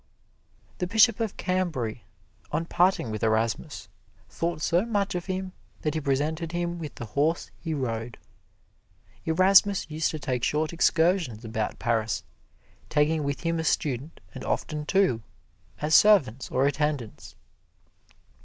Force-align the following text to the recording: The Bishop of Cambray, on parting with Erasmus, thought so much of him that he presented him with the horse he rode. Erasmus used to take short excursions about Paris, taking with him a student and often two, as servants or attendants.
The 0.79 0.87
Bishop 0.87 1.19
of 1.19 1.37
Cambray, 1.37 1.99
on 2.51 2.65
parting 2.65 3.11
with 3.11 3.21
Erasmus, 3.21 3.87
thought 4.27 4.59
so 4.63 4.83
much 4.83 5.13
of 5.13 5.27
him 5.27 5.51
that 5.81 5.93
he 5.93 6.01
presented 6.01 6.53
him 6.53 6.79
with 6.79 6.95
the 6.95 7.05
horse 7.05 7.51
he 7.59 7.75
rode. 7.75 8.17
Erasmus 9.25 9.85
used 9.91 10.09
to 10.09 10.17
take 10.17 10.43
short 10.43 10.73
excursions 10.73 11.45
about 11.45 11.77
Paris, 11.77 12.23
taking 12.89 13.23
with 13.23 13.41
him 13.41 13.59
a 13.59 13.63
student 13.63 14.19
and 14.33 14.43
often 14.43 14.87
two, 14.87 15.21
as 15.81 15.93
servants 15.93 16.49
or 16.49 16.65
attendants. 16.65 17.35